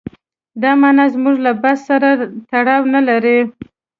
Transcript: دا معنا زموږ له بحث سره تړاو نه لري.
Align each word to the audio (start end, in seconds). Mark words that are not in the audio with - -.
دا 0.61 0.71
معنا 0.81 1.05
زموږ 1.15 1.35
له 1.45 1.51
بحث 1.61 1.79
سره 1.89 2.09
تړاو 2.51 2.81
نه 2.93 3.01
لري. 3.09 3.39